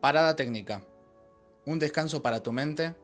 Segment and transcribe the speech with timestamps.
[0.00, 0.82] Parada técnica.
[1.66, 2.94] Un descanso para tu mente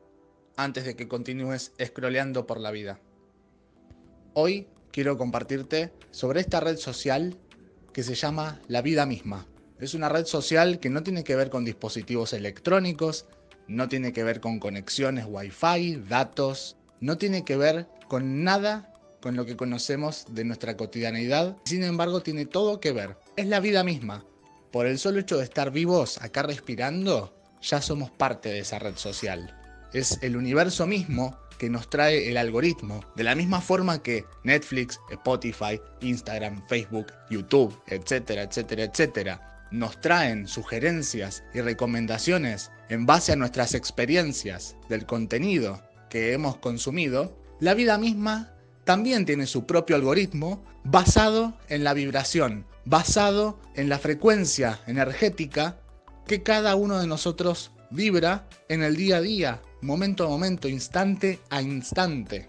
[0.55, 3.01] antes de que continúes scrolleando por la vida.
[4.33, 7.37] Hoy quiero compartirte sobre esta red social
[7.91, 9.45] que se llama La Vida Misma.
[9.77, 13.25] Es una red social que no tiene que ver con dispositivos electrónicos,
[13.67, 19.35] no tiene que ver con conexiones Wi-Fi, datos, no tiene que ver con nada con
[19.35, 21.57] lo que conocemos de nuestra cotidianidad.
[21.65, 23.17] Sin embargo, tiene todo que ver.
[23.35, 24.23] Es la vida misma.
[24.75, 28.97] Por el solo hecho de estar vivos acá respirando, ya somos parte de esa red
[28.97, 29.57] social.
[29.93, 34.99] Es el universo mismo que nos trae el algoritmo, de la misma forma que Netflix,
[35.09, 43.37] Spotify, Instagram, Facebook, YouTube, etcétera, etcétera, etcétera, nos traen sugerencias y recomendaciones en base a
[43.37, 48.54] nuestras experiencias del contenido que hemos consumido, la vida misma
[48.85, 55.79] también tiene su propio algoritmo basado en la vibración, basado en la frecuencia energética
[56.27, 61.39] que cada uno de nosotros vibra en el día a día, momento a momento, instante
[61.49, 62.47] a instante.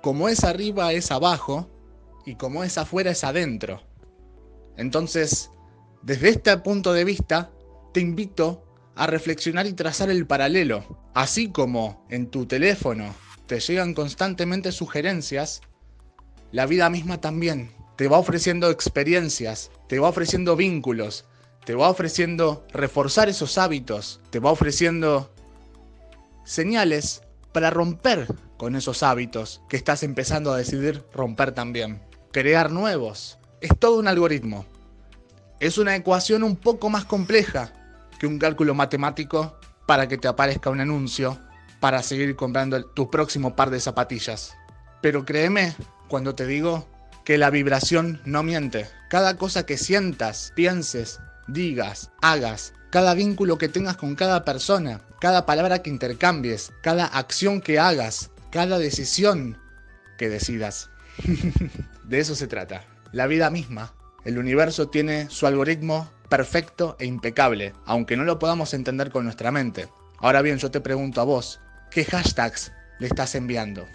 [0.00, 1.70] Como es arriba es abajo
[2.24, 3.82] y como es afuera es adentro.
[4.76, 5.50] Entonces,
[6.02, 7.50] desde este punto de vista,
[7.92, 11.10] te invito a reflexionar y trazar el paralelo.
[11.12, 13.14] Así como en tu teléfono
[13.46, 15.60] te llegan constantemente sugerencias,
[16.52, 21.24] la vida misma también te va ofreciendo experiencias, te va ofreciendo vínculos,
[21.64, 25.32] te va ofreciendo reforzar esos hábitos, te va ofreciendo
[26.44, 28.26] señales para romper
[28.58, 32.02] con esos hábitos que estás empezando a decidir romper también.
[32.32, 33.38] Crear nuevos.
[33.62, 34.66] Es todo un algoritmo.
[35.58, 37.72] Es una ecuación un poco más compleja
[38.18, 41.38] que un cálculo matemático para que te aparezca un anuncio
[41.86, 44.56] para seguir comprando tu próximo par de zapatillas.
[45.00, 45.76] Pero créeme
[46.08, 46.88] cuando te digo
[47.24, 48.88] que la vibración no miente.
[49.08, 55.46] Cada cosa que sientas, pienses, digas, hagas, cada vínculo que tengas con cada persona, cada
[55.46, 59.56] palabra que intercambies, cada acción que hagas, cada decisión
[60.18, 60.90] que decidas.
[62.02, 62.82] de eso se trata.
[63.12, 68.74] La vida misma, el universo tiene su algoritmo perfecto e impecable, aunque no lo podamos
[68.74, 69.88] entender con nuestra mente.
[70.18, 71.60] Ahora bien, yo te pregunto a vos,
[71.90, 73.88] ¿qué hashtags le estás enviando?